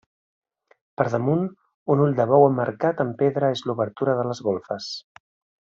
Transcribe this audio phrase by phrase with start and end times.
[1.01, 1.43] Per damunt,
[1.95, 4.93] un ull de bou emmarcat amb pedra és l’obertura de les golfes.